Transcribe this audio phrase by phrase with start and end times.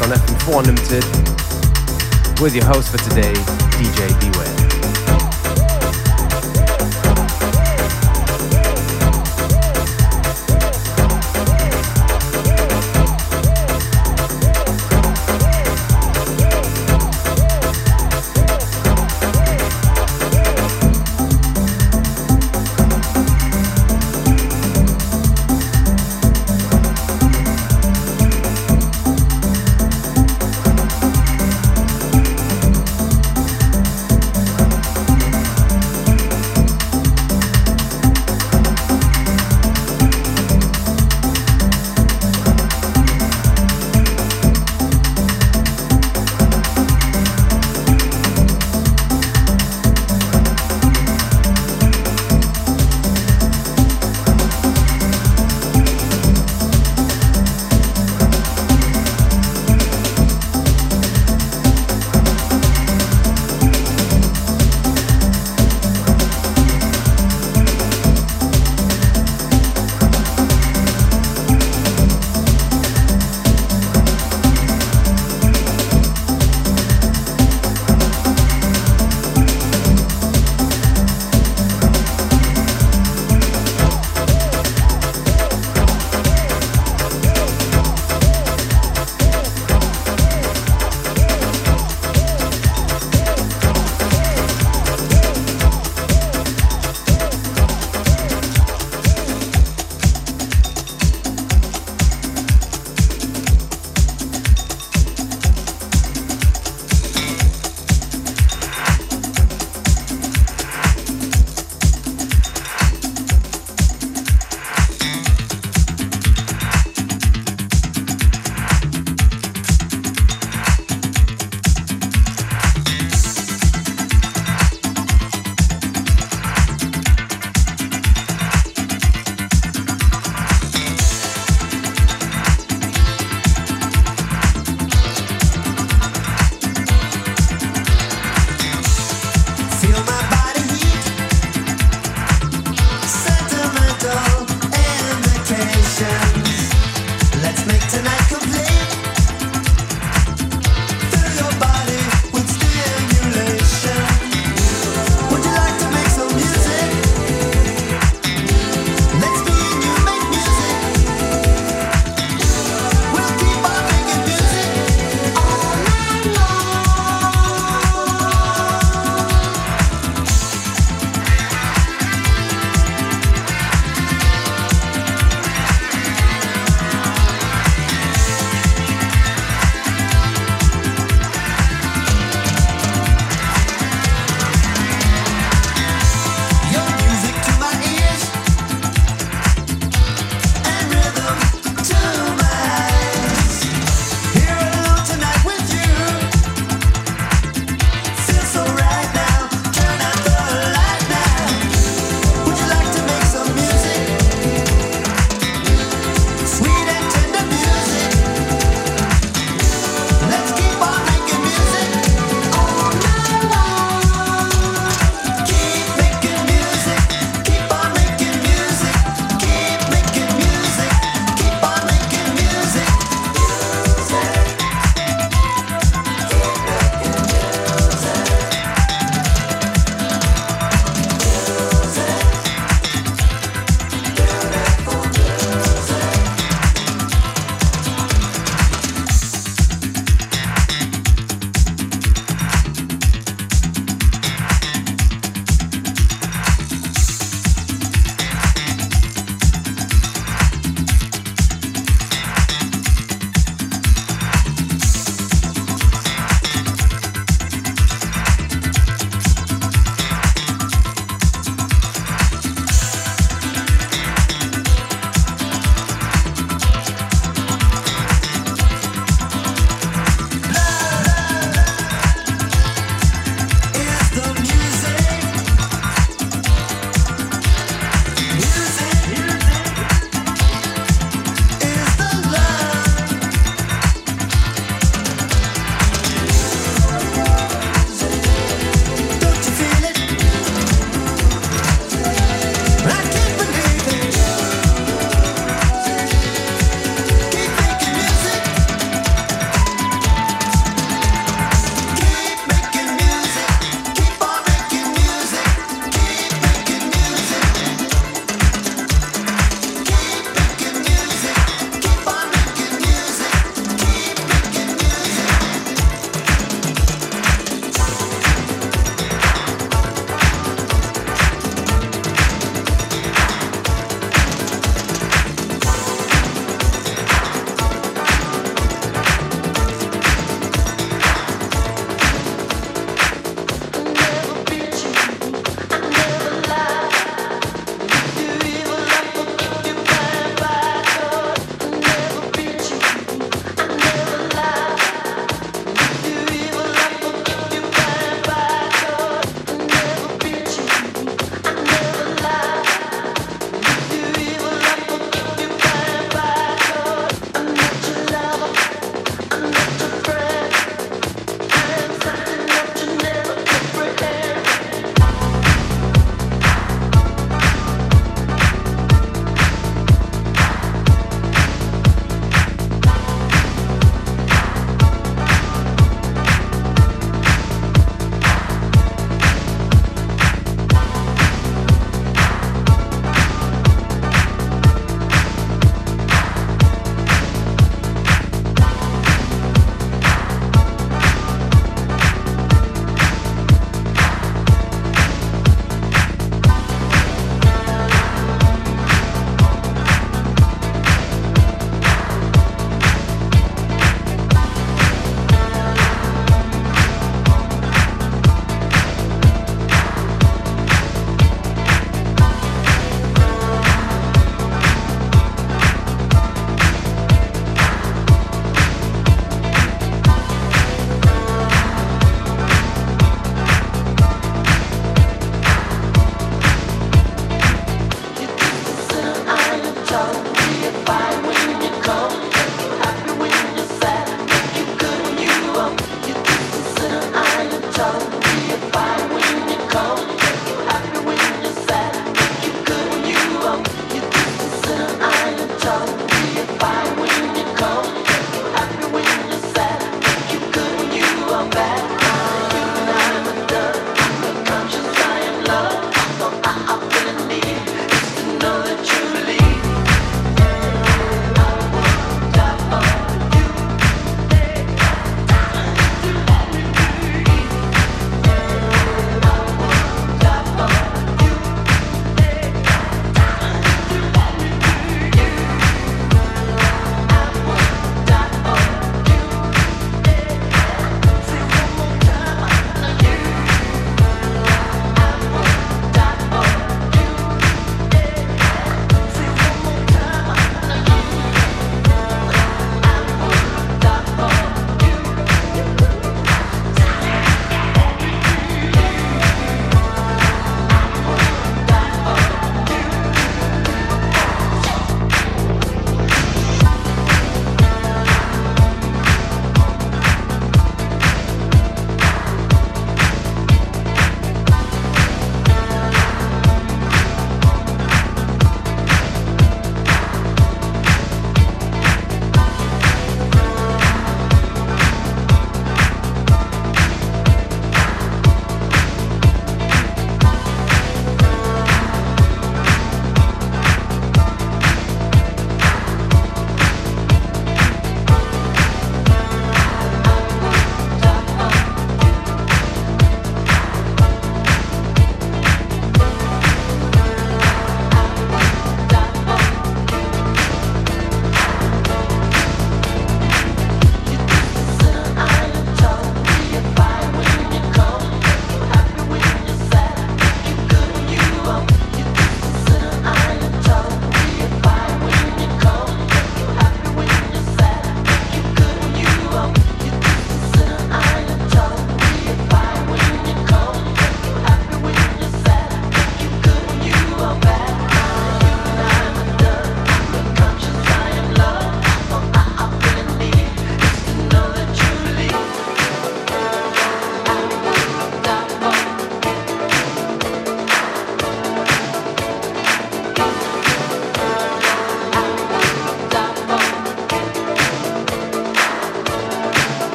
[0.00, 1.04] On FM4 Unlimited
[2.40, 3.32] with your host for today,
[3.78, 4.63] DJ Beware.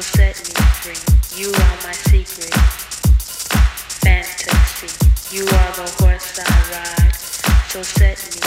[0.00, 1.40] set me free.
[1.40, 2.52] You are my secret
[4.02, 4.88] fantasy.
[5.34, 7.14] You are the horse I ride,
[7.68, 8.45] so set me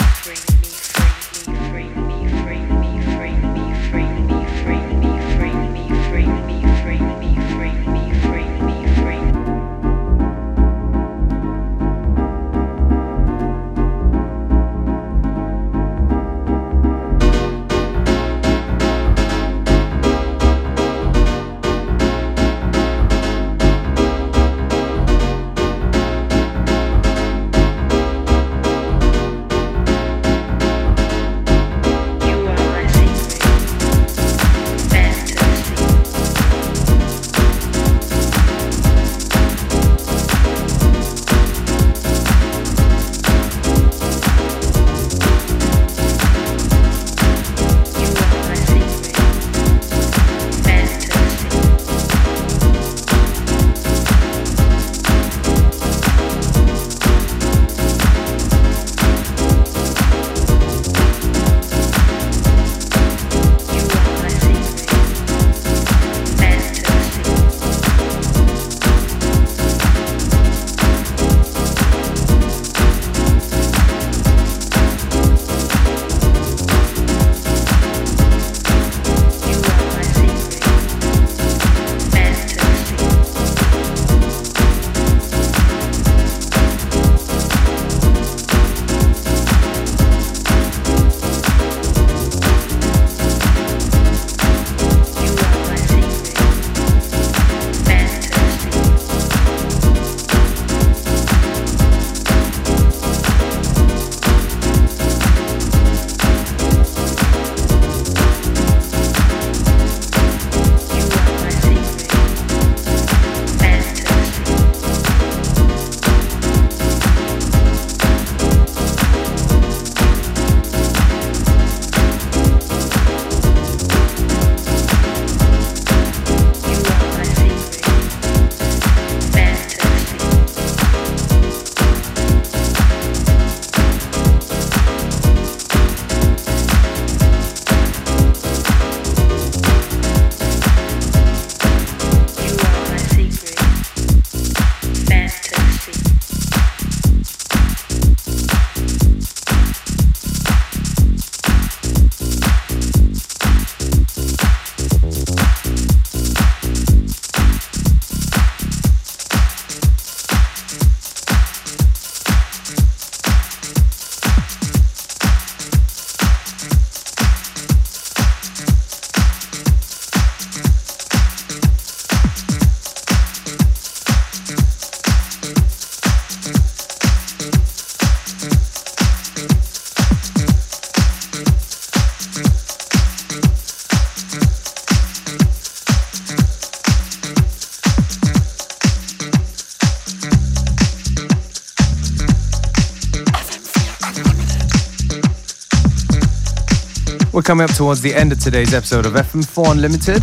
[197.42, 200.22] coming up towards the end of today's episode of FM4 Unlimited.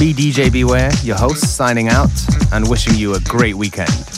[0.00, 2.10] Me, DJ Beware, your host, signing out
[2.52, 4.11] and wishing you a great weekend.